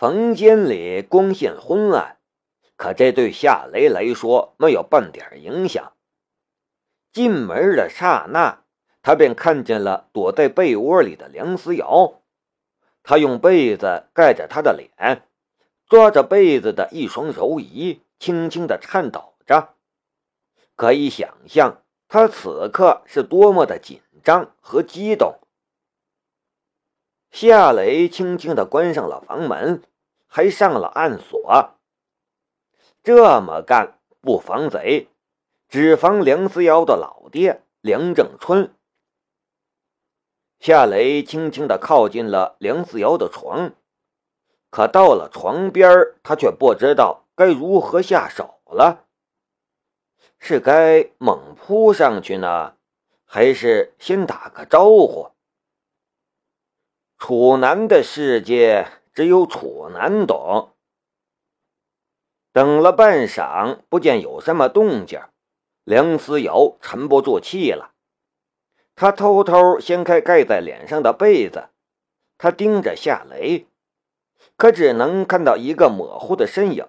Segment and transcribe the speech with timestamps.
[0.00, 2.16] 房间里光线昏暗，
[2.76, 5.92] 可这对夏雷来说没有半点影响。
[7.12, 8.64] 进门的刹那，
[9.02, 12.22] 他便看见了躲在被窝里的梁思瑶。
[13.02, 15.28] 他用被子盖着他的脸，
[15.86, 19.74] 抓着被子的一双柔仪，轻轻的颤抖着。
[20.76, 25.34] 可以想象，他此刻是多么的紧张和激动。
[27.30, 29.82] 夏雷轻轻的关上了房门，
[30.30, 31.74] 还上了暗锁。
[33.02, 35.08] 这么干不防贼。
[35.68, 38.74] 只防梁思瑶的老爹梁正春。
[40.58, 43.72] 夏雷轻轻地靠近了梁思瑶的床，
[44.68, 45.88] 可到了床边
[46.24, 49.06] 他却不知道该如何下手了。
[50.40, 52.74] 是该猛扑上去呢，
[53.24, 55.30] 还是先打个招呼？
[57.16, 60.70] 楚南的世界只有楚南懂。
[62.52, 65.20] 等了半晌，不见有什么动静。
[65.84, 67.92] 梁思瑶沉不住气了，
[68.94, 71.70] 他偷偷掀开盖在脸上的被子，
[72.38, 73.66] 他盯着夏雷，
[74.56, 76.86] 可只能看到一个模糊的身影，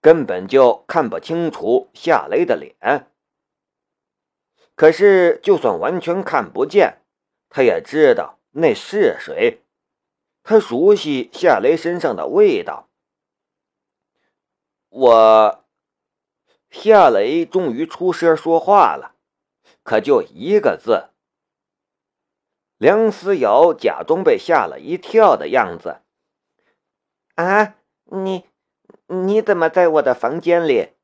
[0.00, 3.10] 根本就看不清楚夏雷的脸。
[4.74, 7.02] 可是，就算完全看不见，
[7.48, 9.59] 他也知道那是谁。
[10.50, 12.88] 他熟悉夏雷身上的味道。
[14.88, 15.64] 我。
[16.68, 19.14] 夏雷终于出声说话了，
[19.84, 21.10] 可就一个字。
[22.78, 26.00] 梁思瑶假装被吓了一跳的样子。
[27.36, 27.76] 啊，
[28.06, 28.46] 你
[29.06, 30.94] 你怎么在我的房间里？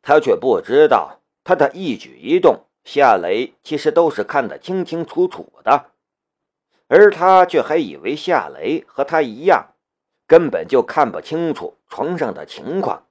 [0.00, 5.90] 他却不知道，他的一举一动，夏雷其实都是看得清清楚楚的，
[6.88, 9.74] 而他却还以为夏雷和他一样，
[10.26, 13.06] 根本就看不清楚床上的情况。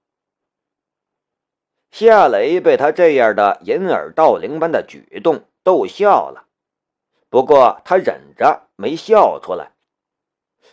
[1.92, 6.48] 夏雷被他这样的掩耳盗铃般的举动逗笑了，
[7.30, 9.74] 不过他忍着没笑出来，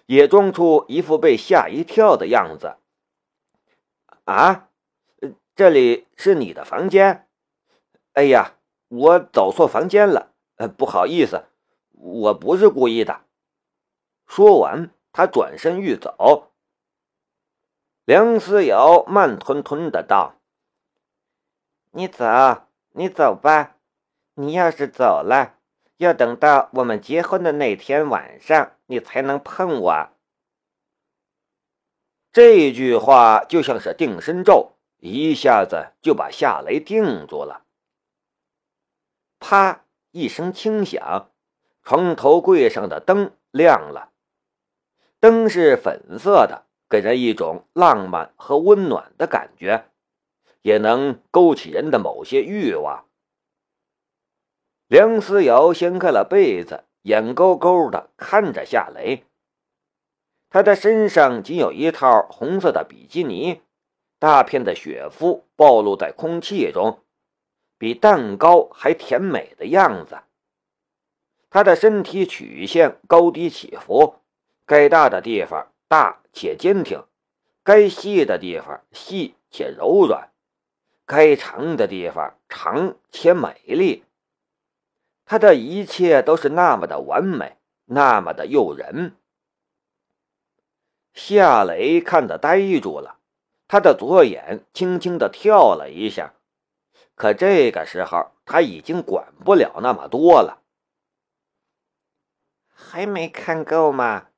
[0.07, 2.77] 也装出一副被吓一跳的样子。
[4.25, 4.69] 啊，
[5.55, 7.29] 这里是你的房间？
[8.15, 8.55] 哎呀，
[8.89, 11.45] 我走错房间了，呃不好意思，
[12.01, 13.25] 我不是故意的。
[14.27, 16.53] 说完，他转身欲走。
[18.05, 20.37] 梁思瑶慢吞吞的道。
[21.93, 22.25] 你走，
[22.93, 23.77] 你走吧。
[24.35, 25.59] 你要是走了，
[25.99, 30.09] 要等到我们结婚的那天晚上，你才能碰我。
[32.33, 37.67] 这句话就像是定身咒，一下子就把夏雷定住了。
[39.41, 41.30] 啪一声轻响，
[41.91, 44.13] 床头柜上的灯亮了。
[45.19, 49.87] 灯是粉色的，给人一种浪漫和温暖的感觉。
[50.63, 53.07] 也能勾起人的某些欲望。
[54.87, 59.25] 梁思瑶掀开了被子，眼勾勾的看着夏雷。
[60.49, 63.63] 他的身上仅有一套红色的比基尼，
[64.21, 67.01] 大片的雪肤暴露在空气中，
[67.77, 70.21] 比蛋糕还甜美的样子。
[71.51, 74.15] 他的身体曲线高低起伏，
[74.65, 77.03] 该大的地方大且坚挺，
[77.65, 80.31] 该细的地方细且柔软。
[81.05, 84.05] 该长的地方长且美丽，
[85.27, 87.57] 他的一切都是那么的完美，
[87.87, 89.17] 那么的诱人。
[91.13, 93.19] 夏雷看得呆住了，
[93.67, 96.35] 他的左眼轻轻的跳了一下，
[97.17, 100.60] 可这个时候他已经管不了那么多了。
[102.91, 104.31] 还没看够吗？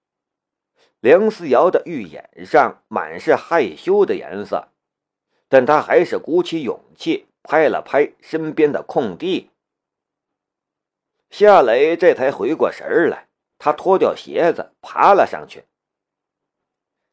[1.01, 4.69] 梁思瑶的玉眼上满是害羞的颜色。
[5.49, 9.51] 但他还是鼓起勇气拍了拍身边的空地。
[11.31, 15.65] 夏雷这才回过神儿来，他脱掉鞋子爬了上去。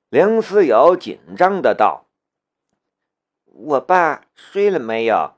[0.10, 2.08] 梁思瑶紧张的道
[3.46, 5.36] ：“我爸睡了没有？”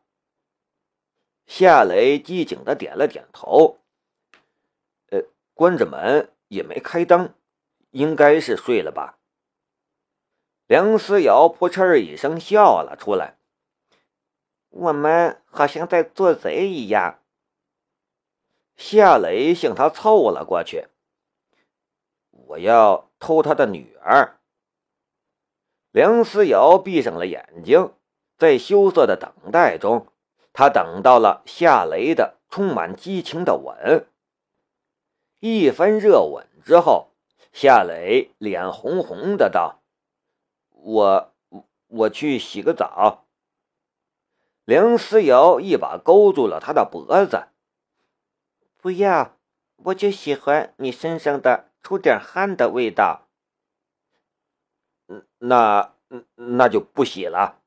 [1.45, 3.80] 夏雷机警的点了点头。
[5.53, 7.33] 关着门也没开灯，
[7.91, 9.17] 应该是睡了吧。
[10.67, 13.37] 梁思瑶扑哧一声笑了出来。
[14.69, 17.19] 我们好像在做贼一样。
[18.77, 20.87] 夏雷向他凑了过去。
[22.31, 24.39] 我要偷他的女儿。
[25.91, 27.93] 梁思瑶闭上了眼睛，
[28.37, 30.07] 在羞涩的等待中，
[30.53, 34.07] 他等到了夏雷的充满激情的吻。
[35.41, 37.09] 一番热吻之后，
[37.51, 39.81] 夏磊脸红红的道
[40.69, 41.33] ：“我
[41.87, 43.25] 我去洗个澡。”
[44.65, 47.47] 梁思瑶一把勾住了他的脖子
[48.77, 49.35] ：“不要，
[49.77, 53.27] 我就喜欢你身上的出点汗的味道。
[55.39, 55.95] ”“那
[56.35, 57.63] 那就不洗了。”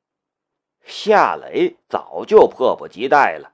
[0.86, 3.53] 夏磊早就迫不及待了。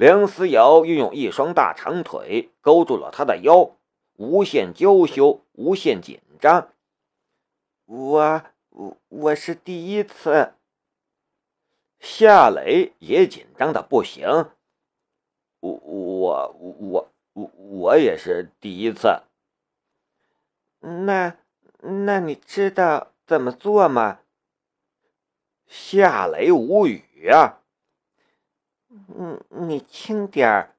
[0.00, 3.76] 梁思瑶又用一双大长腿勾住了他的腰，
[4.16, 6.72] 无限娇羞，无限紧张。
[7.84, 10.54] 我我我是第一次。
[11.98, 14.26] 夏雷也紧张的不行。
[15.60, 19.20] 我我我我我也是第一次。
[20.80, 21.36] 那
[21.80, 24.20] 那你知道怎么做吗？
[25.66, 27.59] 夏雷无语啊！
[28.90, 30.74] 嗯，你轻点儿。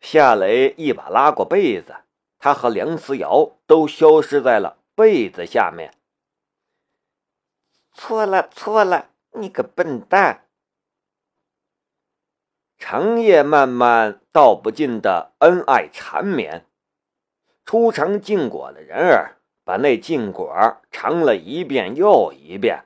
[0.00, 1.96] 夏雷一把拉过被子，
[2.38, 5.94] 他和梁思瑶都消失在了被子下面。
[7.92, 10.46] 错了，错了，你个笨蛋！
[12.78, 16.66] 长夜漫漫，道不尽的恩爱缠绵，
[17.64, 22.84] 初尝禁果的人儿把那禁果尝了一遍又一遍。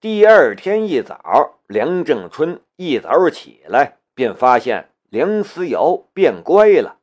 [0.00, 7.00] 第二天一早，梁正春一早起来便发现梁思瑶变乖了。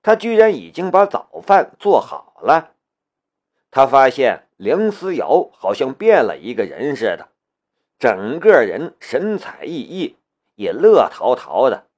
[0.00, 2.74] 他居然已经把早饭做好了。
[3.72, 7.30] 他发现梁思瑶好像变了一个人似的，
[7.98, 10.14] 整个人神采奕奕，
[10.54, 11.88] 也乐淘淘的，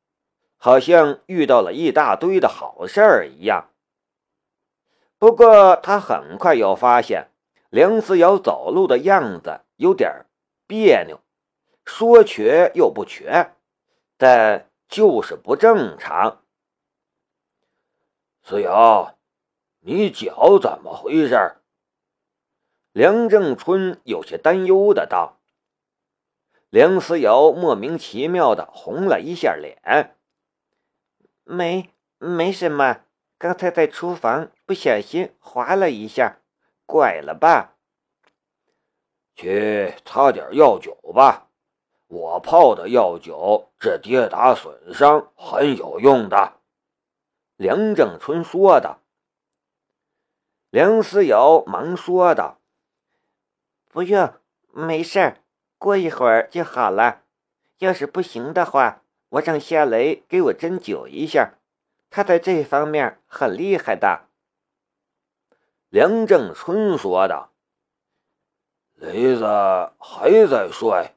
[0.57, 3.69] 好像遇到了一大堆的好事儿一样。
[5.19, 7.29] 不过他很快又发现
[7.77, 9.61] 梁思瑶走路的样子。
[9.77, 10.25] 有点
[10.67, 11.21] 别扭，
[11.85, 13.53] 说瘸又不瘸，
[14.17, 16.43] 但就是不正常。
[18.43, 19.19] 思瑶，
[19.81, 21.57] 你脚怎么回事？
[22.93, 25.39] 梁正春有些担忧的道。
[26.71, 30.17] 梁思瑶莫名其妙的红了一下脸，
[31.45, 33.03] 没没什么，
[33.37, 36.39] 刚才在厨房不小心滑了一下，
[36.87, 37.75] 拐了吧。
[39.35, 41.49] 去擦点药酒吧，
[42.07, 46.55] 我泡的药酒治跌打损伤很有用的。”
[47.57, 49.01] 梁正春说道。
[50.71, 52.61] 梁思瑶忙说道
[53.89, 54.33] ：“不用，
[54.73, 55.39] 没事儿，
[55.79, 57.23] 过一会儿就好了。
[57.79, 61.55] 要是不行的话，我让夏雷给我针灸一下，
[62.11, 64.26] 他在这方面很厉害的。”
[65.89, 67.53] 梁正春说道。
[68.95, 69.45] 雷子
[69.99, 71.15] 还在睡，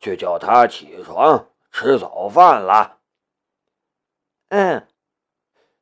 [0.00, 2.98] 去叫他起床吃早饭了。
[4.48, 4.86] 嗯，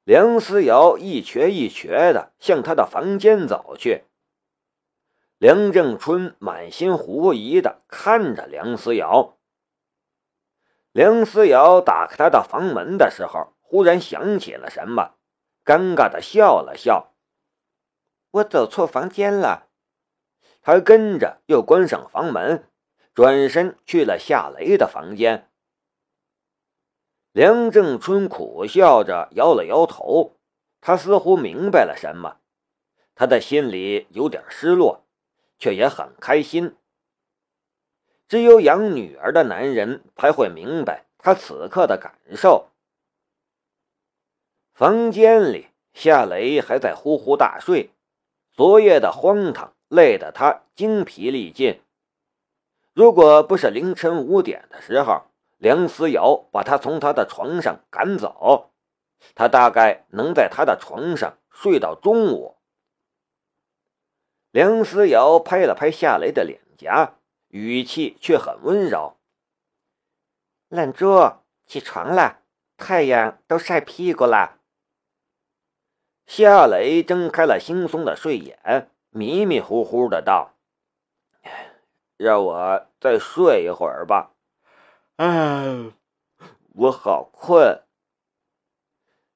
[0.02, 4.04] 梁思瑶一瘸一瘸的向他的房间走去。
[5.38, 9.36] 梁正春满心狐疑的看着梁思瑶。
[10.92, 15.12] 梁思瑶打开他的房门的时候，忽然想起了什么，
[15.62, 17.12] 尴尬的笑了笑
[18.30, 19.68] ：“我走错房间了。”
[20.62, 22.68] 他跟着又关上房门，
[23.14, 25.48] 转身去了夏雷的房间。
[27.30, 30.38] 梁正春苦笑着摇了摇头，
[30.80, 32.40] 他似乎明白了什么，
[33.14, 35.06] 他的心里有点失落，
[35.58, 36.76] 却也很开心。
[38.26, 42.70] 只有养女儿的男人才会明白他此刻的感受。
[44.74, 47.92] 房间里，夏雷还在呼呼大睡，
[48.56, 49.72] 昨夜的荒唐。
[49.88, 51.80] 累得他精疲力尽。
[52.92, 55.26] 如果不是凌晨五点的时候，
[55.58, 58.72] 梁思瑶把他从他的床上赶走，
[59.36, 62.56] 他大概能在他的床上睡到中午。
[64.50, 67.14] 梁思瑶拍了拍夏雷的脸颊，
[67.46, 69.16] 语气却很温柔
[70.68, 71.30] ：“懒猪，
[71.64, 72.40] 起床了，
[72.76, 74.55] 太阳都晒屁股了。”
[76.26, 78.90] 夏雷睁开了惺忪的睡眼。
[79.10, 80.52] 迷迷糊糊的道
[82.18, 84.32] ：“让我再睡一会儿吧。”
[85.16, 85.94] 嗯，
[86.74, 87.82] 我好困。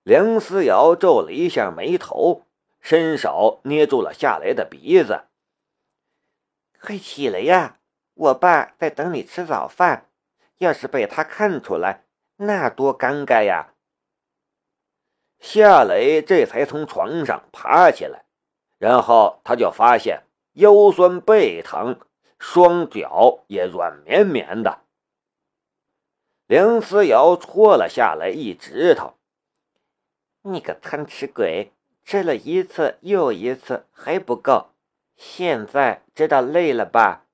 [0.03, 2.43] 梁思瑶皱了一下眉头，
[2.81, 5.23] 伸手捏住了夏雷的鼻子
[6.79, 7.79] ：“快起来呀！
[8.13, 10.11] 我爸在等你吃早饭，
[10.59, 12.05] 要是被他看出来，
[12.37, 13.70] 那多尴尬呀！”
[15.41, 18.25] 夏雷这才从床上爬起来。
[18.79, 21.99] 然后他就发现腰酸背疼，
[22.39, 24.81] 双脚也软绵绵的。
[26.47, 29.15] 梁思瑶戳了下来一指头
[30.43, 31.73] ：“你个贪吃鬼，
[32.05, 34.71] 吃了一次又一次还不够，
[35.17, 37.27] 现在知道累了吧？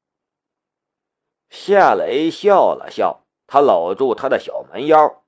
[1.48, 5.22] 夏雷笑了笑，他搂住他的小蛮腰。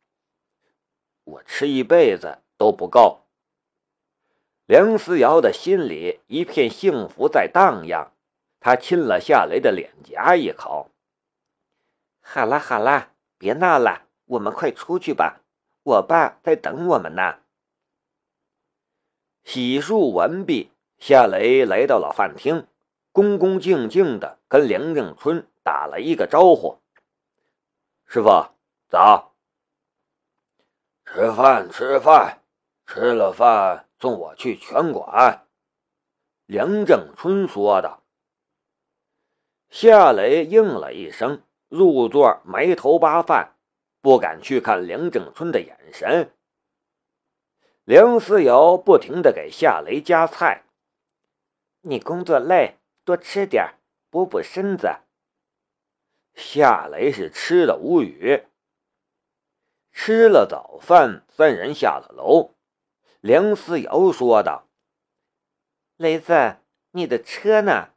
[1.23, 3.23] 我吃一辈子都不够。
[4.67, 8.13] 梁思瑶的心里一片幸福在荡漾，
[8.61, 10.91] 他亲了夏雷的脸颊一口。
[12.21, 15.41] 好啦好啦，别闹了，我们快出去吧，
[15.83, 17.39] 我爸在等我们呢。
[19.45, 22.67] 洗漱完毕，夏雷来到了饭厅，
[23.13, 26.79] 恭恭敬敬的跟梁正春打了一个招呼
[28.05, 28.29] ：“师傅，
[28.91, 29.33] 早。”
[31.07, 32.43] 吃饭，吃饭，
[32.89, 35.47] 吃了饭送我去拳馆。”
[36.47, 38.03] 梁正春说道。
[39.69, 43.55] 夏雷应了一声，入座埋头扒饭，
[44.01, 46.33] 不敢去看梁正春的眼神。
[47.85, 50.65] 梁思瑶不停的给夏雷夹菜，
[51.83, 53.75] 你工作累，多吃点
[54.09, 55.01] 补补身子。
[56.33, 58.47] 夏雷是吃的无语。
[59.93, 62.55] 吃了早饭，三人下了楼。
[63.21, 64.69] 梁思瑶说道
[65.99, 66.59] ：“雷子，
[66.93, 67.89] 你的车呢？”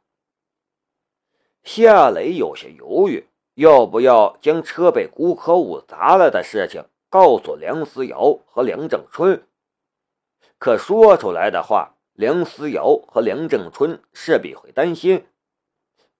[1.62, 9.46] 夏雷有些犹豫，要不要将车被骨科武砸了的事情告诉梁思瑶和梁正春？
[10.58, 15.26] 可说出来的话，梁思瑶和梁正春势必会担心。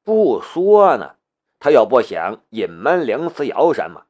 [0.05, 1.17] 不说呢，
[1.59, 4.07] 他又不想隐瞒梁思瑶什么，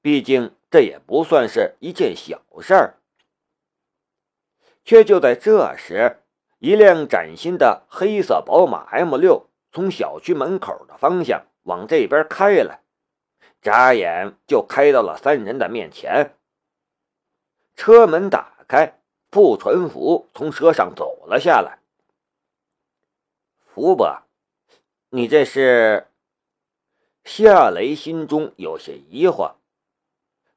[0.00, 0.54] 毕竟。
[0.72, 2.99] 这也不算是一件小事儿，
[4.84, 6.22] 却就在这时，
[6.58, 12.80] 一辆崭新的黑色宝马 M6 从小区门口的方向往这边开来，
[13.62, 16.34] 眨眼就开到了三人的面前。
[17.76, 18.98] 车门打开，
[19.30, 21.78] 傅传福从车上走了下来。
[23.66, 24.22] 福伯，
[25.10, 26.06] 你这是？
[27.22, 29.52] 夏雷心中有些疑惑。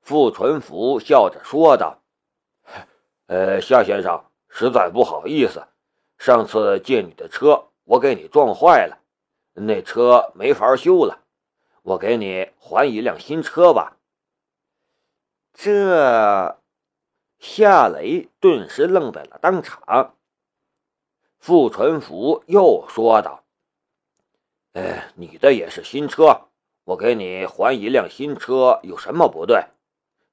[0.02, 2.00] 傅纯福笑着说道
[3.28, 5.66] ：“呃，夏先生，实在不好意思，
[6.18, 9.00] 上次借你的车，我给你撞坏了，
[9.54, 11.20] 那车没法修了，
[11.82, 13.98] 我给你还一辆新车吧。”
[15.54, 16.60] 这，
[17.40, 20.16] 夏雷顿时愣在了当场。
[21.40, 23.44] 傅纯福又说道
[24.74, 26.48] ：“哎，你的也是新车，
[26.86, 29.66] 我给你还一辆新车有什么不对？”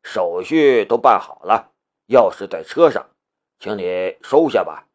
[0.03, 1.73] 手续都办好了，
[2.11, 3.11] 钥匙在车上，
[3.61, 4.89] 请你收下吧。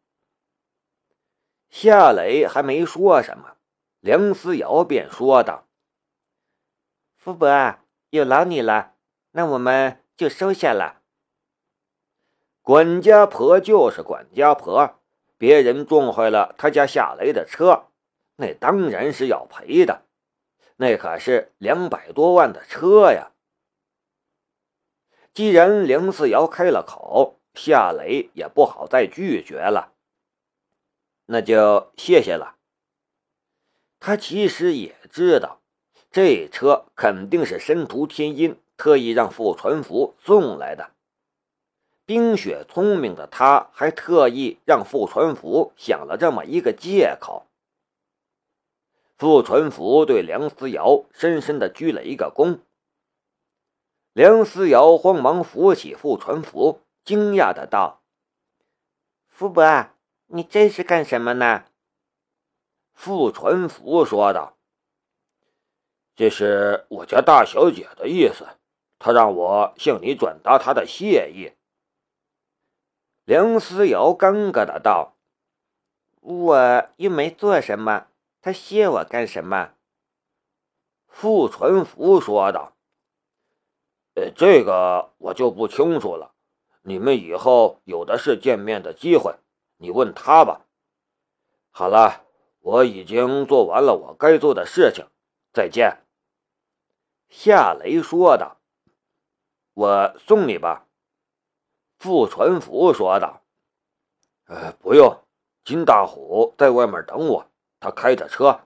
[1.70, 3.56] 夏雷还没说什么，
[4.00, 5.66] 梁思瑶便说道
[7.16, 7.78] ：“福伯，
[8.10, 8.92] 有劳你了，
[9.30, 11.00] 那我们就收下了。
[12.60, 15.00] 管家婆就是管家婆，
[15.38, 17.86] 别人撞坏了他家夏雷的车，
[18.36, 20.02] 那当然是要赔的，
[20.76, 23.32] 那可是两百多万的车呀。”
[25.36, 29.92] 既然梁思瑶开了口，夏雷也不好再拒绝了。
[31.26, 32.56] 那就谢谢了。
[34.00, 35.60] 他其实也知道，
[36.10, 40.92] 这车肯定是申屠天音特意让傅传福送来的。
[42.06, 47.44] 冰雪聪明的他，还特意让傅传福想了这么一个借口。
[49.18, 52.60] 傅传福对梁思瑶深深的鞠了一个躬。
[54.16, 58.02] 梁思瑶慌忙扶起傅传福，惊讶的道
[59.28, 59.90] ：“福伯，
[60.28, 61.66] 你这是干什么呢？”
[62.96, 64.56] 傅传福说道
[66.16, 68.48] ：“这是我家大小姐的意思，
[68.98, 71.52] 她让我向你转达她的谢意。”
[73.26, 75.18] 梁思瑶尴尬的道
[76.22, 78.06] ：“我又没做什么，
[78.40, 79.74] 她谢我干什么？”
[81.06, 82.72] 傅传福说道。
[84.16, 86.32] 呃，这个我就不清楚了。
[86.80, 89.34] 你们以后有的是见面的机会，
[89.76, 90.64] 你问他吧。
[91.70, 92.24] 好了，
[92.60, 95.06] 我已经做完了我该做的事情，
[95.52, 95.98] 再见。”
[97.28, 98.56] 夏雷说道。
[99.74, 100.86] “我送你吧。”
[101.98, 103.42] 傅传福说道。
[104.48, 105.22] “呃，不用，
[105.62, 108.62] 金大虎在外面等我，他开着车。”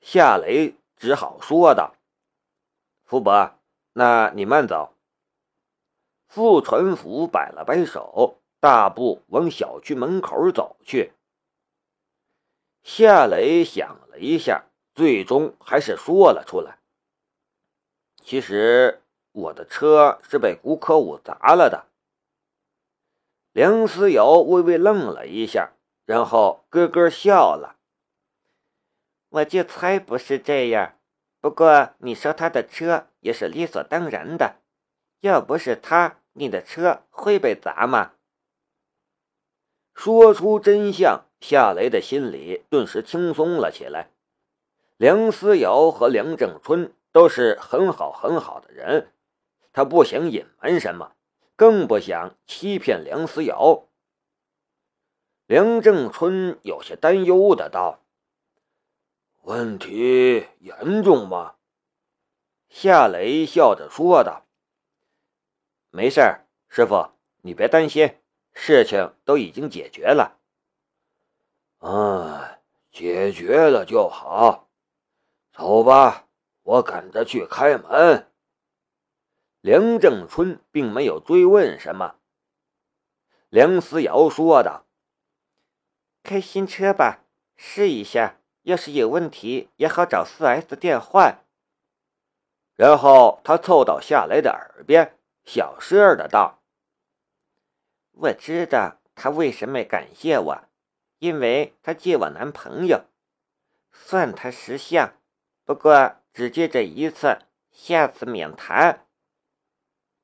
[0.00, 1.94] 夏雷只好说道。
[3.04, 3.54] “福伯。”
[3.92, 4.94] 那你慢走。
[6.26, 11.12] 傅传福摆了摆手，大步往小区门口走去。
[12.82, 16.78] 夏雷想了一下，最终还是说了出来
[18.22, 19.02] ：“其实
[19.32, 21.86] 我的车是被谷可武砸了的。”
[23.52, 25.72] 梁思瑶微微愣了一下，
[26.04, 27.76] 然后咯咯笑了。
[29.30, 30.97] 我就猜不是这样。
[31.40, 34.56] 不过你说他的车也是理所当然的，
[35.20, 38.12] 要不是他，你的车会被砸吗？
[39.94, 44.10] 说出真相，夏雷的心里顿时轻松了起来。
[44.96, 49.12] 梁思瑶和梁正春都是很好很好的人，
[49.72, 51.12] 他不想隐瞒什么，
[51.54, 53.84] 更不想欺骗梁思瑶。
[55.46, 58.00] 梁正春有些担忧的道。
[59.48, 61.54] 问题严重吗？
[62.68, 64.46] 夏雷笑着说道
[65.88, 68.18] ：“没事儿，师傅，你别担心，
[68.52, 70.38] 事情都已经解决了。
[71.80, 72.58] ”“嗯，
[72.92, 74.68] 解决了就好。
[75.50, 76.28] 走吧，
[76.64, 78.30] 我赶着去开门。”
[79.62, 82.16] 梁正春并没有追问什么。
[83.48, 84.84] 梁思瑶说道
[86.22, 87.24] ：“开新车吧，
[87.56, 88.34] 试一下。”
[88.68, 91.42] 要是有问题，也好找四 S 店换。
[92.76, 96.60] 然后他凑到夏雷的耳边，小声儿的道
[98.12, 100.64] ：“我知道他为什么感谢我，
[101.18, 103.06] 因为他借我男朋友，
[103.90, 105.14] 算他识相。
[105.64, 107.38] 不过只借这一次，
[107.72, 109.06] 下次免谈。”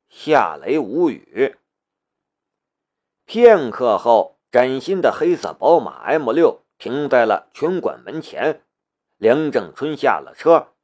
[0.07, 1.57] 夏雷无语。
[3.25, 6.61] 片刻后，崭新的黑色宝马 M 六。
[6.85, 8.63] 停在了拳馆门前，
[9.17, 10.75] 梁正春下了车，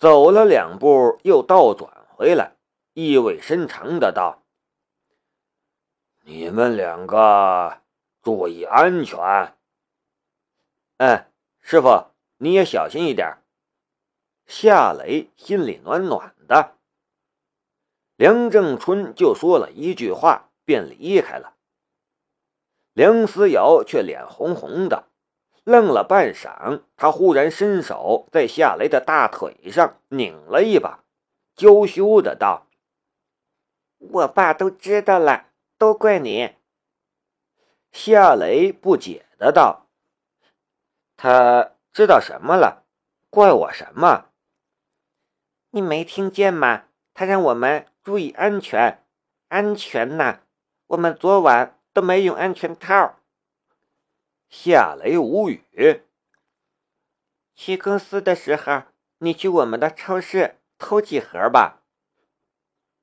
[0.00, 2.56] 走了两步，又倒转回来，
[2.92, 4.42] 意味深长的道
[6.26, 7.82] ：“你们两个
[8.20, 9.54] 注意安全。
[10.98, 11.24] ”“嗯，
[11.60, 12.06] 师傅
[12.38, 13.36] 你也小心一点。”
[14.44, 16.74] 夏雷心里暖暖的。
[18.16, 21.55] 梁正春就说了一句话，便离开了。
[22.96, 25.04] 梁思瑶却脸红红的，
[25.64, 31.04] 愣了半晌，他忽然伸手在夏雷的大腿上拧了一把，
[31.54, 32.68] 娇羞的道
[34.00, 36.54] ：“我爸都知道了，都怪你。”
[37.92, 39.88] 夏雷不解的道
[41.18, 42.86] ：“他知道什么了？
[43.28, 44.30] 怪我什么？
[45.68, 46.84] 你没听见吗？
[47.12, 49.04] 他让我们注意安全，
[49.48, 50.40] 安全呐！
[50.86, 53.16] 我们昨晚。”都没用安全套。
[54.50, 56.02] 夏雷无语。
[57.54, 58.82] 去公司的时候，
[59.16, 61.80] 你去我们的超市偷几盒吧。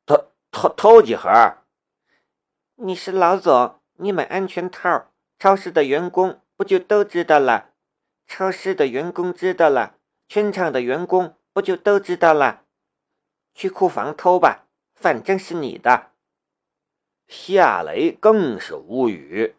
[0.06, 1.58] 偷偷偷几盒？
[2.76, 5.08] 你是老总，你买安全套，
[5.40, 7.72] 超市的员工不就都知道了？
[8.28, 9.96] 超市的员工知道了，
[10.28, 12.66] 全场的员工不就都知道了？
[13.56, 16.13] 去库房偷吧，反正是你的。
[17.28, 19.56] 夏雷更是无语。